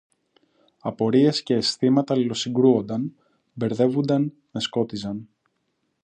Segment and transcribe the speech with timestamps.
[0.79, 3.15] Απορίες και αισθήματα αλληλοσυγκρούουνταν,
[3.53, 5.27] μπερδεύουνταν, με σκότιζαν